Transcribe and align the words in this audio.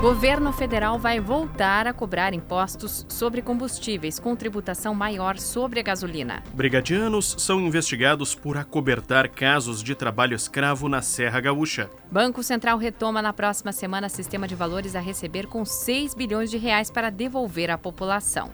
Governo 0.00 0.50
federal 0.50 0.98
vai 0.98 1.20
voltar 1.20 1.86
a 1.86 1.92
cobrar 1.92 2.32
impostos 2.32 3.04
sobre 3.06 3.42
combustíveis 3.42 4.18
com 4.18 4.34
tributação 4.34 4.94
maior 4.94 5.36
sobre 5.38 5.78
a 5.78 5.82
gasolina. 5.82 6.42
Brigadianos 6.54 7.36
são 7.38 7.60
investigados 7.60 8.34
por 8.34 8.56
acobertar 8.56 9.28
casos 9.28 9.82
de 9.82 9.94
trabalho 9.94 10.34
escravo 10.34 10.88
na 10.88 11.02
Serra 11.02 11.38
Gaúcha. 11.38 11.90
Banco 12.10 12.42
Central 12.42 12.78
retoma 12.78 13.20
na 13.20 13.34
próxima 13.34 13.72
semana 13.72 14.08
sistema 14.08 14.48
de 14.48 14.54
valores 14.54 14.96
a 14.96 15.00
receber 15.00 15.46
com 15.46 15.66
6 15.66 16.14
bilhões 16.14 16.50
de 16.50 16.56
reais 16.56 16.90
para 16.90 17.10
devolver 17.10 17.70
à 17.70 17.76
população. 17.76 18.50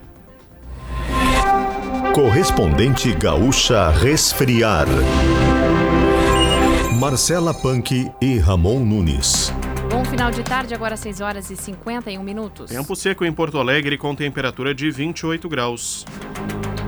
Correspondente 2.13 3.13
Gaúcha 3.13 3.89
Resfriar. 3.91 4.89
Marcela 6.99 7.55
Punk 7.55 8.11
e 8.21 8.39
Ramon 8.39 8.81
Nunes. 8.81 9.53
Final 10.11 10.31
de 10.31 10.43
tarde, 10.43 10.73
agora 10.73 10.97
6 10.97 11.21
horas 11.21 11.51
e 11.51 11.57
51 11.57 12.23
minutos. 12.23 12.71
Tempo 12.71 12.95
seco 12.95 13.25
em 13.25 13.33
Porto 13.33 13.59
Alegre 13.59 13.99
com 13.99 14.15
temperatura 14.15 14.75
de 14.75 14.91
28 14.91 15.49
graus. 15.49 16.05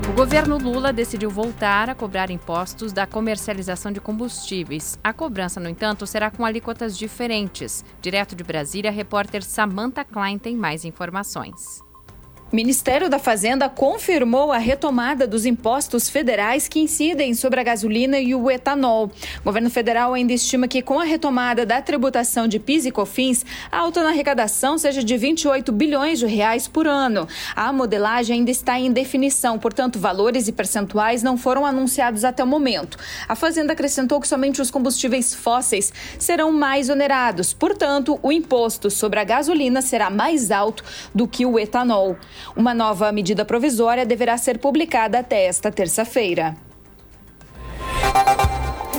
O 0.09 0.13
governo 0.13 0.57
Lula 0.57 0.93
decidiu 0.93 1.29
voltar 1.29 1.91
a 1.91 1.95
cobrar 1.95 2.31
impostos 2.31 2.93
da 2.93 3.07
comercialização 3.07 3.93
de 3.93 4.01
combustíveis. 4.01 4.99
A 5.03 5.13
cobrança, 5.13 5.61
no 5.61 5.69
entanto, 5.69 6.07
será 6.07 6.31
com 6.31 6.45
alíquotas 6.45 6.97
diferentes. 6.97 7.85
Direto 8.01 8.35
de 8.35 8.43
Brasília, 8.43 8.91
a 8.91 8.95
repórter 8.95 9.43
Samantha 9.43 10.05
Klein 10.05 10.39
tem 10.39 10.57
mais 10.57 10.85
informações. 10.85 11.88
Ministério 12.51 13.11
da 13.11 13.19
Fazenda 13.19 13.69
confirmou 13.69 14.51
a 14.51 14.57
retomada 14.57 15.27
dos 15.27 15.45
impostos 15.45 16.09
federais 16.09 16.67
que 16.67 16.81
incidem 16.81 17.35
sobre 17.35 17.61
a 17.61 17.63
gasolina 17.63 18.19
e 18.19 18.35
o 18.35 18.51
etanol. 18.51 19.13
O 19.43 19.45
governo 19.45 19.69
federal 19.69 20.15
ainda 20.15 20.33
estima 20.33 20.67
que 20.67 20.81
com 20.81 20.99
a 20.99 21.05
retomada 21.05 21.67
da 21.67 21.83
tributação 21.83 22.49
de 22.49 22.59
PIS 22.59 22.87
e 22.87 22.91
COFINS, 22.91 23.45
a 23.71 23.81
alta 23.81 24.03
na 24.03 24.09
arrecadação 24.09 24.79
seja 24.79 25.05
de 25.05 25.15
28 25.15 25.71
bilhões 25.71 26.21
de 26.21 26.27
reais 26.27 26.67
por 26.67 26.87
ano. 26.87 27.29
A 27.55 27.71
modelagem 27.71 28.39
ainda 28.39 28.51
está 28.51 28.81
em 28.81 28.91
definição, 28.91 29.59
portanto, 29.59 29.99
valores 29.99 30.49
e 30.49 30.53
percentuais 30.53 31.23
não 31.23 31.37
foram 31.37 31.67
anunciados 31.67 32.25
até 32.25 32.43
o 32.43 32.47
momento. 32.47 32.97
A 33.29 33.35
Fazenda 33.35 33.75
acrescentou 33.75 34.23
que 34.23 34.27
somente 34.27 34.63
os 34.63 34.71
combustíveis 34.71 35.35
fósseis 35.35 35.93
serão 36.19 36.51
mais 36.51 36.89
onerados, 36.89 37.53
portanto, 37.53 38.19
o 38.23 38.33
imposto 38.33 38.91
sobre 38.91 39.21
a 39.21 39.25
gasolina 39.25 39.83
será 39.83 40.09
mais 40.09 40.51
alto 40.51 40.83
do 41.15 41.29
que 41.29 41.45
o 41.45 41.59
etanol. 41.59 42.17
Uma 42.57 42.75
nova 42.75 43.11
medida 43.13 43.45
provisória 43.45 44.07
deverá 44.07 44.37
ser 44.37 44.59
publicada 44.59 45.19
até 45.19 45.47
esta 45.47 45.71
terça-feira. 45.71 46.57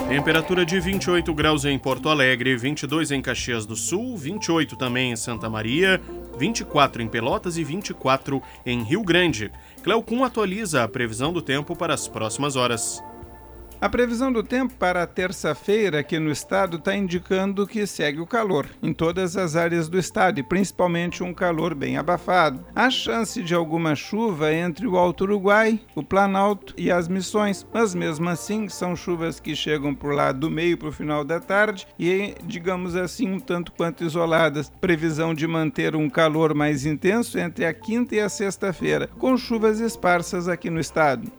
Temperatura 0.09 0.66
de 0.66 0.80
28 0.80 1.31
graus 1.36 1.66
em 1.66 1.78
Porto 1.78 2.09
Alegre, 2.09 2.58
22 2.58 3.12
em 3.12 3.22
Caxias 3.22 3.64
do 3.68 3.76
Sul, 3.76 4.18
28 4.18 4.76
também 4.76 5.12
em 5.12 5.16
Santa 5.16 5.48
Maria, 5.48 6.02
24 6.36 7.04
em 7.04 7.08
Pelotas 7.08 7.58
e 7.58 7.64
24 7.64 8.42
em 8.66 8.81
Rio 8.81 9.04
Grande. 9.04 9.52
Cleocum 9.84 10.24
atualiza 10.24 10.84
a 10.84 10.88
previsão 10.88 11.31
do 11.31 11.44
tempo 11.44 11.76
para 11.76 11.94
as 11.94 12.08
próximas 12.08 12.56
horas. 12.56 13.03
A 13.81 13.88
previsão 13.88 14.30
do 14.30 14.44
tempo 14.44 14.73
para 14.73 15.08
terça-feira 15.08 15.99
aqui 15.99 16.19
no 16.19 16.30
estado 16.30 16.75
está 16.75 16.94
indicando 16.94 17.66
que 17.66 17.88
segue 17.88 18.19
o 18.19 18.27
calor 18.27 18.67
em 18.83 18.91
todas 18.91 19.38
as 19.38 19.55
áreas 19.55 19.88
do 19.88 19.97
estado 19.97 20.38
e 20.38 20.44
principalmente 20.44 21.23
um 21.23 21.33
calor 21.33 21.73
bem 21.73 21.95
abafado. 21.95 22.66
Há 22.75 22.89
chance 22.89 23.41
de 23.41 23.55
alguma 23.55 23.95
chuva 23.95 24.53
entre 24.53 24.85
o 24.85 24.97
Alto 24.97 25.23
Uruguai, 25.23 25.80
o 25.95 26.03
Planalto 26.03 26.73
e 26.77 26.91
as 26.91 27.07
Missões, 27.07 27.66
mas 27.73 27.95
mesmo 27.95 28.27
assim 28.27 28.67
são 28.67 28.97
chuvas 28.97 29.39
que 29.39 29.55
chegam 29.55 29.95
por 29.95 30.13
lá 30.13 30.33
do 30.33 30.50
meio 30.50 30.77
para 30.77 30.89
o 30.89 30.94
final 30.94 31.23
da 31.23 31.39
tarde 31.39 31.88
e, 31.97 32.35
digamos 32.44 32.97
assim, 32.97 33.31
um 33.31 33.39
tanto 33.39 33.72
quanto 33.72 34.03
isoladas. 34.03 34.69
Previsão 34.81 35.33
de 35.33 35.47
manter 35.47 35.95
um 35.95 36.09
calor 36.09 36.53
mais 36.53 36.85
intenso 36.85 37.39
entre 37.39 37.66
a 37.66 37.73
quinta 37.73 38.13
e 38.13 38.19
a 38.19 38.27
sexta-feira, 38.27 39.07
com 39.17 39.38
chuvas 39.38 39.80
esparsas 39.80 40.50
aqui 40.50 40.69
no 40.69 40.81
estado. 40.81 41.39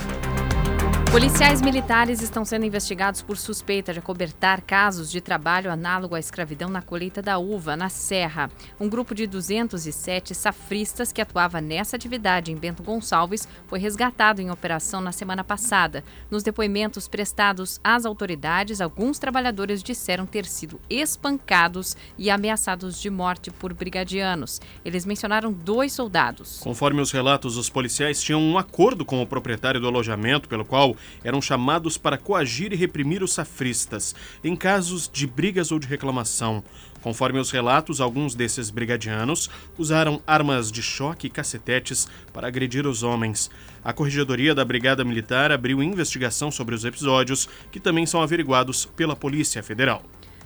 Policiais 1.11 1.61
militares 1.61 2.21
estão 2.21 2.45
sendo 2.45 2.65
investigados 2.65 3.21
por 3.21 3.35
suspeita 3.35 3.91
de 3.91 3.99
acobertar 3.99 4.61
casos 4.61 5.11
de 5.11 5.19
trabalho 5.19 5.69
análogo 5.69 6.15
à 6.15 6.19
escravidão 6.19 6.69
na 6.69 6.81
colheita 6.81 7.21
da 7.21 7.37
uva, 7.37 7.75
na 7.75 7.89
Serra. 7.89 8.49
Um 8.79 8.87
grupo 8.87 9.13
de 9.13 9.27
207 9.27 10.33
safristas 10.33 11.11
que 11.11 11.19
atuava 11.19 11.59
nessa 11.59 11.97
atividade 11.97 12.49
em 12.49 12.55
Bento 12.55 12.81
Gonçalves 12.81 13.45
foi 13.67 13.77
resgatado 13.77 14.41
em 14.41 14.51
operação 14.51 15.01
na 15.01 15.11
semana 15.11 15.43
passada. 15.43 16.01
Nos 16.29 16.43
depoimentos 16.43 17.09
prestados 17.09 17.77
às 17.83 18.05
autoridades, 18.05 18.79
alguns 18.79 19.19
trabalhadores 19.19 19.83
disseram 19.83 20.25
ter 20.25 20.45
sido 20.45 20.79
espancados 20.89 21.97
e 22.17 22.29
ameaçados 22.29 23.01
de 23.01 23.09
morte 23.09 23.51
por 23.51 23.73
brigadianos. 23.73 24.61
Eles 24.85 25.05
mencionaram 25.05 25.51
dois 25.51 25.91
soldados. 25.91 26.61
Conforme 26.61 27.01
os 27.01 27.11
relatos, 27.11 27.57
os 27.57 27.69
policiais 27.69 28.23
tinham 28.23 28.41
um 28.41 28.57
acordo 28.57 29.03
com 29.03 29.21
o 29.21 29.27
proprietário 29.27 29.81
do 29.81 29.89
alojamento, 29.89 30.47
pelo 30.47 30.63
qual 30.63 30.95
eram 31.23 31.41
chamados 31.41 31.97
para 31.97 32.17
coagir 32.17 32.73
e 32.73 32.75
reprimir 32.75 33.23
os 33.23 33.33
safristas 33.33 34.15
em 34.43 34.55
casos 34.55 35.09
de 35.11 35.27
brigas 35.27 35.71
ou 35.71 35.79
de 35.79 35.87
reclamação. 35.87 36.63
Conforme 37.01 37.39
os 37.39 37.49
relatos, 37.49 37.99
alguns 37.99 38.35
desses 38.35 38.69
brigadianos 38.69 39.49
usaram 39.77 40.21
armas 40.27 40.71
de 40.71 40.83
choque 40.83 41.27
e 41.27 41.29
cacetetes 41.29 42.07
para 42.31 42.47
agredir 42.47 42.85
os 42.85 43.01
homens. 43.01 43.49
A 43.83 43.91
Corregedoria 43.91 44.53
da 44.53 44.63
Brigada 44.63 45.03
Militar 45.03 45.51
abriu 45.51 45.81
investigação 45.81 46.51
sobre 46.51 46.75
os 46.75 46.85
episódios, 46.85 47.49
que 47.71 47.79
também 47.79 48.05
são 48.05 48.21
averiguados 48.21 48.85
pela 48.85 49.15
Polícia 49.15 49.63
Federal. 49.63 50.03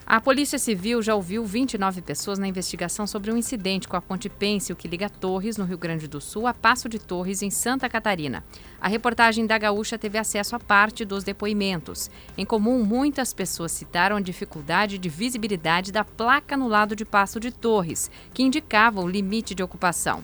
A 0.07 0.21
Polícia 0.21 0.59
Civil 0.59 1.01
já 1.01 1.15
ouviu 1.15 1.43
29 1.43 1.99
pessoas 1.99 2.37
na 2.37 2.47
investigação 2.47 3.07
sobre 3.07 3.31
um 3.31 3.37
incidente 3.37 3.87
com 3.87 3.97
a 3.97 4.01
ponte 4.01 4.29
Pêncil 4.29 4.75
que 4.75 4.87
liga 4.87 5.09
Torres, 5.09 5.57
no 5.57 5.65
Rio 5.65 5.79
Grande 5.79 6.07
do 6.07 6.21
Sul, 6.21 6.45
a 6.45 6.53
Passo 6.53 6.87
de 6.87 6.99
Torres, 6.99 7.41
em 7.41 7.49
Santa 7.49 7.89
Catarina. 7.89 8.43
A 8.79 8.87
reportagem 8.87 9.47
da 9.47 9.57
Gaúcha 9.57 9.97
teve 9.97 10.19
acesso 10.19 10.55
a 10.55 10.59
parte 10.59 11.03
dos 11.03 11.23
depoimentos. 11.23 12.11
Em 12.37 12.45
comum, 12.45 12.83
muitas 12.83 13.33
pessoas 13.33 13.71
citaram 13.71 14.17
a 14.17 14.21
dificuldade 14.21 14.99
de 14.99 15.09
visibilidade 15.09 15.91
da 15.91 16.05
placa 16.05 16.55
no 16.55 16.67
lado 16.67 16.95
de 16.95 17.03
Passo 17.03 17.39
de 17.39 17.51
Torres, 17.51 18.11
que 18.31 18.43
indicava 18.43 19.01
o 19.01 19.09
limite 19.09 19.55
de 19.55 19.63
ocupação. 19.63 20.23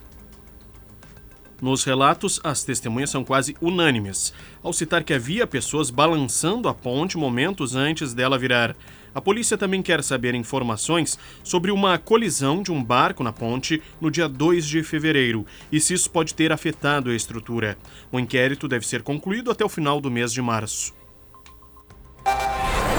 Nos 1.62 1.84
relatos, 1.84 2.40
as 2.42 2.64
testemunhas 2.64 3.08
são 3.08 3.22
quase 3.22 3.54
unânimes, 3.62 4.34
ao 4.64 4.72
citar 4.72 5.04
que 5.04 5.14
havia 5.14 5.46
pessoas 5.46 5.90
balançando 5.90 6.68
a 6.68 6.74
ponte 6.74 7.16
momentos 7.16 7.76
antes 7.76 8.12
dela 8.12 8.36
virar. 8.36 8.74
A 9.14 9.20
polícia 9.20 9.56
também 9.56 9.80
quer 9.80 10.02
saber 10.02 10.34
informações 10.34 11.16
sobre 11.44 11.70
uma 11.70 11.96
colisão 11.98 12.64
de 12.64 12.72
um 12.72 12.82
barco 12.82 13.22
na 13.22 13.32
ponte 13.32 13.80
no 14.00 14.10
dia 14.10 14.28
2 14.28 14.66
de 14.66 14.82
fevereiro 14.82 15.46
e 15.70 15.80
se 15.80 15.94
isso 15.94 16.10
pode 16.10 16.34
ter 16.34 16.50
afetado 16.50 17.10
a 17.10 17.14
estrutura. 17.14 17.78
O 18.10 18.18
inquérito 18.18 18.66
deve 18.66 18.84
ser 18.84 19.04
concluído 19.04 19.48
até 19.48 19.64
o 19.64 19.68
final 19.68 20.00
do 20.00 20.10
mês 20.10 20.32
de 20.32 20.42
março. 20.42 20.92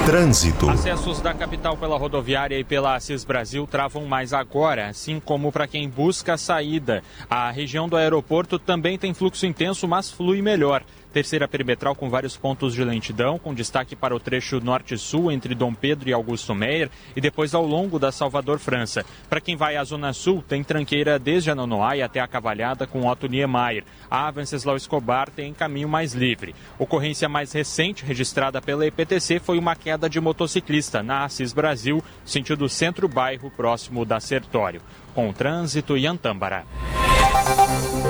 Trânsito. 0.06 0.70
Acessos 0.70 1.22
da 1.22 1.34
capital 1.34 1.78
pela 1.78 1.98
rodoviária 1.98 2.60
e 2.60 2.64
pela 2.66 2.94
Assis 2.94 3.24
Brasil 3.24 3.66
travam 3.66 4.06
mais 4.06 4.34
agora, 4.34 4.88
assim 4.90 5.18
como 5.18 5.50
para 5.50 5.66
quem 5.66 5.88
busca 5.88 6.34
a 6.34 6.38
saída. 6.38 7.02
A 7.30 7.50
região 7.50 7.88
do 7.88 7.96
aeroporto 7.96 8.60
também 8.60 8.98
tem 8.98 9.14
fluxo 9.14 9.46
intenso, 9.46 9.88
mas 9.88 10.12
flui 10.12 10.42
melhor. 10.42 10.84
Terceira 11.14 11.48
perimetral 11.48 11.94
com 11.94 12.10
vários 12.10 12.36
pontos 12.36 12.74
de 12.74 12.84
lentidão, 12.84 13.38
com 13.38 13.54
destaque 13.54 13.96
para 13.96 14.16
o 14.16 14.20
trecho 14.20 14.60
norte-sul 14.60 15.32
entre 15.32 15.54
Dom 15.54 15.72
Pedro 15.72 16.10
e 16.10 16.14
Augusto 16.14 16.56
Meyer 16.56 16.90
e 17.16 17.22
depois 17.22 17.54
ao 17.54 17.64
longo 17.64 18.00
da 18.00 18.12
Salvador 18.12 18.58
França. 18.58 19.06
Para 19.30 19.40
quem 19.40 19.56
vai 19.56 19.78
à 19.78 19.84
Zona 19.84 20.12
Sul, 20.12 20.44
tem 20.48 20.64
tranqueira 20.64 21.20
desde 21.20 21.52
a 21.52 21.56
Nonoai 21.56 22.02
até 22.02 22.20
a 22.20 22.28
Cavalhada 22.28 22.88
com 22.88 23.08
Otto 23.08 23.28
Niemeyer. 23.28 23.84
A 24.10 24.32
Venceslau 24.32 24.76
Escobar 24.76 25.30
tem 25.30 25.54
caminho 25.54 25.88
mais 25.88 26.14
livre. 26.14 26.56
Ocorrência 26.80 27.30
mais 27.30 27.52
recente 27.54 28.04
registrada 28.04 28.60
pela 28.60 28.84
EPTC 28.88 29.40
foi 29.40 29.60
uma 29.60 29.76
queda 29.76 30.10
de 30.10 30.20
motociclista 30.20 31.04
na 31.04 31.26
Assis 31.26 31.54
Brasil, 31.54 32.04
sentido 32.26 32.68
centro-bairro, 32.68 33.52
próximo 33.52 34.04
da 34.04 34.20
Sertório. 34.20 34.82
Com 35.14 35.32
trânsito 35.32 35.96
e 35.96 36.08
Antâmbara. 36.08 36.64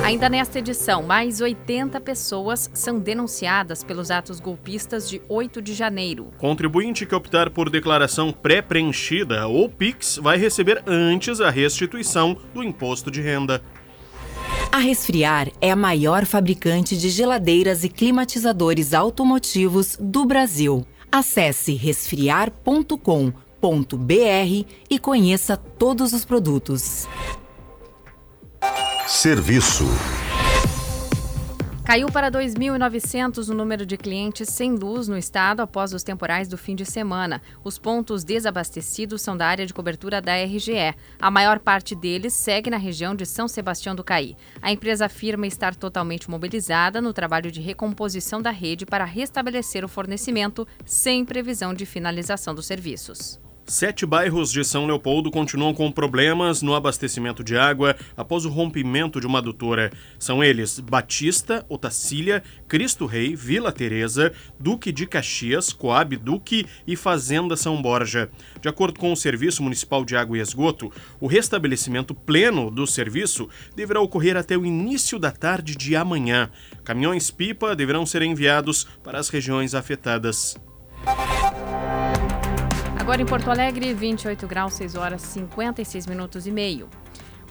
Ainda 0.02 0.28
nesta 0.28 0.58
edição, 0.58 1.02
mais 1.02 1.40
80 1.40 2.00
pessoas 2.00 2.70
são 2.74 2.98
denunciadas 2.98 3.82
pelos 3.82 4.10
atos 4.10 4.40
golpistas 4.40 5.08
de 5.08 5.22
8 5.28 5.62
de 5.62 5.72
janeiro. 5.72 6.30
Contribuinte 6.38 7.06
que 7.06 7.14
optar 7.14 7.50
por 7.50 7.70
declaração 7.70 8.32
pré-preenchida 8.32 9.46
ou 9.46 9.68
PIX 9.68 10.18
vai 10.18 10.36
receber 10.36 10.82
antes 10.86 11.40
a 11.40 11.48
restituição 11.48 12.36
do 12.52 12.62
imposto 12.62 13.10
de 13.10 13.22
renda. 13.22 13.62
A 14.70 14.78
Resfriar 14.78 15.50
é 15.60 15.70
a 15.70 15.76
maior 15.76 16.26
fabricante 16.26 16.96
de 16.96 17.08
geladeiras 17.08 17.84
e 17.84 17.88
climatizadores 17.88 18.92
automotivos 18.92 19.96
do 20.00 20.24
Brasil. 20.24 20.84
Acesse 21.12 21.74
resfriar.com.br 21.74 22.98
e 24.90 24.98
conheça 24.98 25.56
todos 25.56 26.12
os 26.12 26.24
produtos. 26.24 27.06
Serviço. 29.06 29.84
Caiu 31.84 32.10
para 32.10 32.30
2.900 32.30 33.50
o 33.50 33.54
número 33.54 33.84
de 33.84 33.98
clientes 33.98 34.48
sem 34.48 34.74
luz 34.74 35.06
no 35.06 35.18
estado 35.18 35.60
após 35.60 35.92
os 35.92 36.02
temporais 36.02 36.48
do 36.48 36.56
fim 36.56 36.74
de 36.74 36.86
semana. 36.86 37.42
Os 37.62 37.78
pontos 37.78 38.24
desabastecidos 38.24 39.20
são 39.20 39.36
da 39.36 39.46
área 39.46 39.66
de 39.66 39.74
cobertura 39.74 40.22
da 40.22 40.34
RGE. 40.42 40.94
A 41.20 41.30
maior 41.30 41.58
parte 41.58 41.94
deles 41.94 42.32
segue 42.32 42.70
na 42.70 42.78
região 42.78 43.14
de 43.14 43.26
São 43.26 43.46
Sebastião 43.46 43.94
do 43.94 44.02
Caí. 44.02 44.34
A 44.62 44.72
empresa 44.72 45.04
afirma 45.04 45.46
estar 45.46 45.74
totalmente 45.74 46.30
mobilizada 46.30 47.02
no 47.02 47.12
trabalho 47.12 47.52
de 47.52 47.60
recomposição 47.60 48.40
da 48.40 48.50
rede 48.50 48.86
para 48.86 49.04
restabelecer 49.04 49.84
o 49.84 49.88
fornecimento, 49.88 50.66
sem 50.86 51.26
previsão 51.26 51.74
de 51.74 51.84
finalização 51.84 52.54
dos 52.54 52.64
serviços. 52.64 53.43
Sete 53.66 54.04
bairros 54.04 54.52
de 54.52 54.62
São 54.62 54.86
Leopoldo 54.86 55.30
continuam 55.30 55.72
com 55.72 55.90
problemas 55.90 56.60
no 56.60 56.74
abastecimento 56.74 57.42
de 57.42 57.56
água 57.56 57.96
após 58.14 58.44
o 58.44 58.50
rompimento 58.50 59.18
de 59.18 59.26
uma 59.26 59.38
adutora. 59.38 59.90
São 60.18 60.44
eles 60.44 60.78
Batista, 60.78 61.64
Otacília, 61.66 62.42
Cristo 62.68 63.06
Rei, 63.06 63.34
Vila 63.34 63.72
Teresa, 63.72 64.34
Duque 64.60 64.92
de 64.92 65.06
Caxias, 65.06 65.72
Coab 65.72 66.14
Duque 66.18 66.66
e 66.86 66.94
Fazenda 66.94 67.56
São 67.56 67.80
Borja. 67.80 68.28
De 68.60 68.68
acordo 68.68 69.00
com 69.00 69.10
o 69.10 69.16
Serviço 69.16 69.62
Municipal 69.62 70.04
de 70.04 70.14
Água 70.14 70.36
e 70.36 70.40
Esgoto, 70.42 70.92
o 71.18 71.26
restabelecimento 71.26 72.14
pleno 72.14 72.70
do 72.70 72.86
serviço 72.86 73.48
deverá 73.74 73.98
ocorrer 73.98 74.36
até 74.36 74.58
o 74.58 74.66
início 74.66 75.18
da 75.18 75.30
tarde 75.30 75.74
de 75.74 75.96
amanhã. 75.96 76.50
Caminhões-pipa 76.84 77.74
deverão 77.74 78.04
ser 78.04 78.20
enviados 78.20 78.86
para 79.02 79.18
as 79.18 79.30
regiões 79.30 79.74
afetadas. 79.74 80.54
Agora 83.04 83.20
em 83.20 83.26
Porto 83.26 83.50
Alegre, 83.50 83.92
28 83.92 84.46
graus, 84.46 84.72
6 84.72 84.94
horas 84.94 85.20
56 85.20 86.06
minutos 86.06 86.46
e 86.46 86.50
meio. 86.50 86.88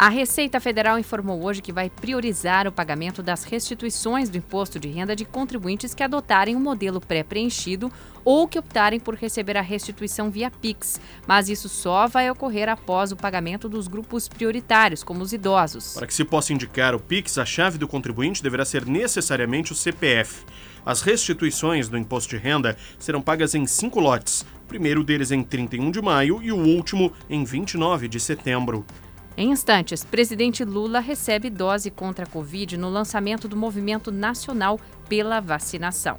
A 0.00 0.08
Receita 0.08 0.58
Federal 0.58 0.98
informou 0.98 1.44
hoje 1.44 1.60
que 1.60 1.74
vai 1.74 1.90
priorizar 1.90 2.66
o 2.66 2.72
pagamento 2.72 3.22
das 3.22 3.44
restituições 3.44 4.30
do 4.30 4.38
imposto 4.38 4.80
de 4.80 4.88
renda 4.88 5.14
de 5.14 5.26
contribuintes 5.26 5.92
que 5.92 6.02
adotarem 6.02 6.56
um 6.56 6.60
modelo 6.60 7.02
pré-preenchido 7.02 7.92
ou 8.24 8.48
que 8.48 8.58
optarem 8.58 8.98
por 8.98 9.14
receber 9.14 9.58
a 9.58 9.60
restituição 9.60 10.30
via 10.30 10.50
Pix. 10.50 10.98
Mas 11.26 11.50
isso 11.50 11.68
só 11.68 12.08
vai 12.08 12.30
ocorrer 12.30 12.66
após 12.70 13.12
o 13.12 13.16
pagamento 13.16 13.68
dos 13.68 13.88
grupos 13.88 14.26
prioritários, 14.26 15.02
como 15.02 15.20
os 15.20 15.34
idosos. 15.34 15.92
Para 15.92 16.06
que 16.06 16.14
se 16.14 16.24
possa 16.24 16.54
indicar 16.54 16.94
o 16.94 16.98
Pix, 16.98 17.36
a 17.36 17.44
chave 17.44 17.76
do 17.76 17.86
contribuinte 17.86 18.42
deverá 18.42 18.64
ser 18.64 18.86
necessariamente 18.86 19.72
o 19.72 19.76
CPF. 19.76 20.46
As 20.86 21.02
restituições 21.02 21.90
do 21.90 21.98
imposto 21.98 22.30
de 22.30 22.38
renda 22.38 22.74
serão 22.98 23.20
pagas 23.20 23.54
em 23.54 23.66
cinco 23.66 24.00
lotes, 24.00 24.46
o 24.64 24.66
primeiro 24.66 25.04
deles 25.04 25.30
em 25.30 25.42
31 25.42 25.90
de 25.90 26.00
maio 26.00 26.40
e 26.42 26.50
o 26.50 26.56
último 26.56 27.12
em 27.28 27.44
29 27.44 28.08
de 28.08 28.18
setembro. 28.18 28.86
Em 29.40 29.52
instantes, 29.52 30.04
presidente 30.04 30.66
Lula 30.66 31.00
recebe 31.00 31.48
dose 31.48 31.90
contra 31.90 32.26
a 32.26 32.28
Covid 32.28 32.76
no 32.76 32.90
lançamento 32.90 33.48
do 33.48 33.56
Movimento 33.56 34.12
Nacional 34.12 34.78
pela 35.08 35.40
Vacinação. 35.40 36.18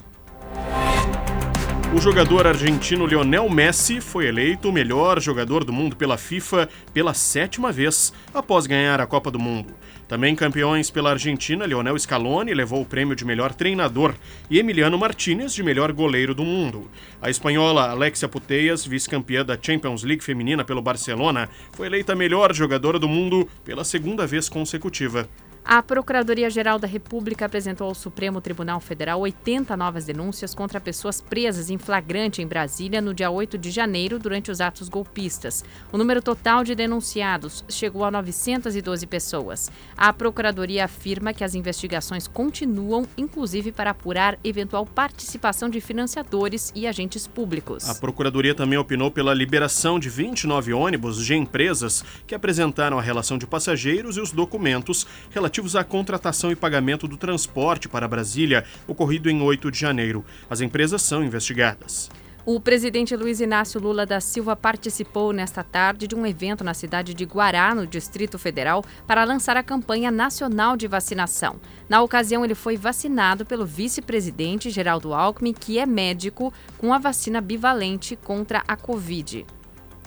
O 1.93 1.99
jogador 1.99 2.47
argentino 2.47 3.05
Lionel 3.05 3.49
Messi 3.49 3.99
foi 3.99 4.25
eleito 4.25 4.69
o 4.69 4.71
melhor 4.71 5.19
jogador 5.19 5.65
do 5.65 5.73
mundo 5.73 5.93
pela 5.93 6.17
FIFA 6.17 6.69
pela 6.93 7.13
sétima 7.13 7.69
vez 7.69 8.13
após 8.33 8.65
ganhar 8.65 9.01
a 9.01 9.05
Copa 9.05 9.29
do 9.29 9.37
Mundo. 9.37 9.75
Também 10.07 10.33
campeões 10.33 10.89
pela 10.89 11.11
Argentina, 11.11 11.65
Lionel 11.65 11.99
Scaloni 11.99 12.53
levou 12.53 12.81
o 12.81 12.85
prêmio 12.85 13.13
de 13.13 13.25
melhor 13.25 13.53
treinador 13.53 14.15
e 14.49 14.57
Emiliano 14.57 14.97
Martinez 14.97 15.53
de 15.53 15.63
melhor 15.63 15.91
goleiro 15.91 16.33
do 16.33 16.45
mundo. 16.45 16.89
A 17.21 17.29
espanhola 17.29 17.89
Alexia 17.89 18.29
Putellas, 18.29 18.85
vice-campeã 18.85 19.43
da 19.43 19.57
Champions 19.61 20.03
League 20.03 20.23
feminina 20.23 20.63
pelo 20.63 20.81
Barcelona, 20.81 21.49
foi 21.73 21.87
eleita 21.87 22.15
melhor 22.15 22.53
jogadora 22.53 22.97
do 22.97 23.07
mundo 23.07 23.45
pela 23.65 23.83
segunda 23.83 24.25
vez 24.25 24.47
consecutiva. 24.47 25.27
A 25.63 25.81
Procuradoria-Geral 25.81 26.79
da 26.79 26.87
República 26.87 27.45
apresentou 27.45 27.87
ao 27.87 27.93
Supremo 27.93 28.41
Tribunal 28.41 28.79
Federal 28.79 29.19
80 29.21 29.77
novas 29.77 30.05
denúncias 30.05 30.55
contra 30.55 30.81
pessoas 30.81 31.21
presas 31.21 31.69
em 31.69 31.77
flagrante 31.77 32.41
em 32.41 32.47
Brasília 32.47 32.99
no 32.99 33.13
dia 33.13 33.29
8 33.29 33.57
de 33.59 33.69
janeiro 33.69 34.17
durante 34.17 34.49
os 34.49 34.59
atos 34.59 34.89
golpistas. 34.89 35.63
O 35.91 35.97
número 35.99 36.21
total 36.21 36.63
de 36.63 36.73
denunciados 36.73 37.63
chegou 37.69 38.03
a 38.03 38.11
912 38.11 39.05
pessoas. 39.05 39.71
A 39.95 40.11
Procuradoria 40.11 40.85
afirma 40.85 41.31
que 41.31 41.43
as 41.43 41.53
investigações 41.53 42.27
continuam, 42.27 43.07
inclusive 43.15 43.71
para 43.71 43.91
apurar 43.91 44.39
eventual 44.43 44.85
participação 44.85 45.69
de 45.69 45.79
financiadores 45.79 46.71
e 46.75 46.87
agentes 46.87 47.27
públicos. 47.27 47.87
A 47.87 47.95
Procuradoria 47.95 48.55
também 48.55 48.79
opinou 48.79 49.11
pela 49.11 49.33
liberação 49.33 49.99
de 49.99 50.09
29 50.09 50.73
ônibus 50.73 51.23
de 51.23 51.35
empresas 51.35 52.03
que 52.25 52.33
apresentaram 52.33 52.97
a 52.97 53.01
relação 53.01 53.37
de 53.37 53.45
passageiros 53.45 54.17
e 54.17 54.19
os 54.19 54.31
documentos 54.31 55.05
relativos 55.29 55.50
relativos 55.51 55.75
à 55.75 55.83
contratação 55.83 56.49
e 56.49 56.55
pagamento 56.55 57.09
do 57.09 57.17
transporte 57.17 57.89
para 57.89 58.07
Brasília, 58.07 58.63
ocorrido 58.87 59.29
em 59.29 59.41
8 59.41 59.69
de 59.69 59.77
janeiro. 59.77 60.23
As 60.49 60.61
empresas 60.61 61.01
são 61.01 61.25
investigadas. 61.25 62.09
O 62.45 62.57
presidente 62.59 63.15
Luiz 63.17 63.41
Inácio 63.41 63.79
Lula 63.79 64.05
da 64.05 64.21
Silva 64.21 64.55
participou 64.55 65.33
nesta 65.33 65.61
tarde 65.61 66.07
de 66.07 66.15
um 66.15 66.25
evento 66.25 66.63
na 66.63 66.73
cidade 66.73 67.13
de 67.13 67.25
Guará, 67.25 67.75
no 67.75 67.85
Distrito 67.85 68.39
Federal, 68.39 68.83
para 69.05 69.25
lançar 69.25 69.57
a 69.57 69.63
campanha 69.63 70.09
nacional 70.09 70.77
de 70.77 70.87
vacinação. 70.87 71.59
Na 71.89 72.01
ocasião, 72.01 72.45
ele 72.45 72.55
foi 72.55 72.77
vacinado 72.77 73.45
pelo 73.45 73.65
vice-presidente 73.65 74.69
Geraldo 74.69 75.13
Alckmin, 75.13 75.53
que 75.53 75.77
é 75.77 75.85
médico, 75.85 76.53
com 76.77 76.93
a 76.93 76.97
vacina 76.97 77.41
bivalente 77.41 78.15
contra 78.15 78.63
a 78.65 78.77
Covid. 78.77 79.45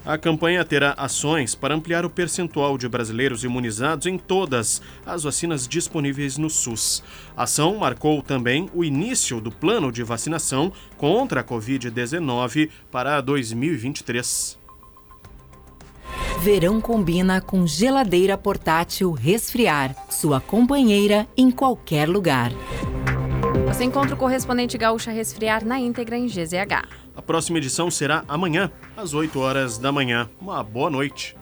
A 0.07 0.19
campanha 0.19 0.63
terá 0.67 0.93
ações 0.99 1.55
para 1.55 1.75
ampliar 1.75 2.05
o 2.05 2.11
percentual 2.11 2.77
de 2.77 2.87
brasileiros 2.87 3.43
imunizados 3.43 4.07
em 4.07 4.19
todas 4.19 4.83
as 5.07 5.23
vacinas 5.23 5.67
disponíveis 5.67 6.37
no 6.37 6.51
SUS. 6.51 7.03
A 7.35 7.45
ação 7.45 7.77
marcou 7.77 8.23
também 8.23 8.69
o 8.75 8.85
início 8.85 9.41
do 9.41 9.51
plano 9.51 9.91
de 9.91 10.03
vacinação 10.03 10.71
contra 10.99 11.41
a 11.41 11.45
Covid-19 11.45 12.69
para 12.91 13.19
2023. 13.23 14.59
Verão 16.41 16.83
combina 16.83 17.41
com 17.41 17.67
geladeira 17.67 18.37
portátil 18.37 19.13
resfriar, 19.13 19.97
sua 20.11 20.39
companheira 20.39 21.27
em 21.35 21.51
qualquer 21.51 22.07
lugar. 22.07 22.53
Você 23.67 23.85
encontra 23.85 24.15
o 24.15 24.19
correspondente 24.19 24.77
Gaúcha 24.77 25.11
Resfriar 25.11 25.65
na 25.65 25.81
íntegra 25.81 26.19
em 26.19 26.27
GZH. 26.27 27.04
A 27.16 27.23
próxima 27.23 27.59
edição 27.59 27.90
será 27.90 28.25
amanhã, 28.26 28.71
às 28.97 29.14
8 29.14 29.38
horas 29.38 29.78
da 29.78 29.92
manhã. 29.92 30.28
Uma 30.40 30.62
boa 30.62 30.90
noite. 30.90 31.37